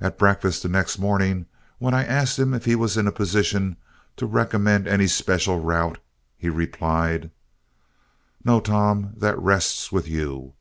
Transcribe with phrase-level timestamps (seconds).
[0.00, 1.44] At breakfast the next morning,
[1.78, 3.76] when I asked him if he was in a position
[4.16, 5.98] to recommend any special route,
[6.38, 7.30] he replied:
[8.46, 10.54] "No, Tom, that rests with you.